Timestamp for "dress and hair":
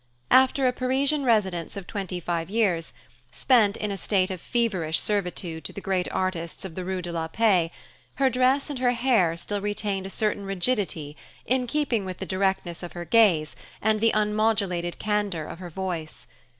8.27-9.37